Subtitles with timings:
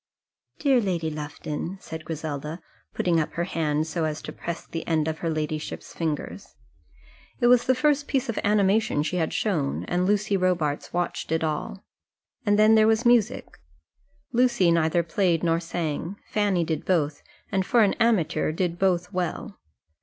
[0.57, 2.59] "Dear Lady Lufton!" said Griselda,
[2.95, 6.55] putting up her hand so as to press the end of her ladyship's fingers.
[7.39, 11.43] It was the first piece of animation she had shown, and Lucy Robarts watched it
[11.43, 11.85] all.
[12.47, 13.59] And then there was music.
[14.33, 17.21] Lucy neither played nor sang; Fanny did both,
[17.51, 19.59] and for an amateur did both well.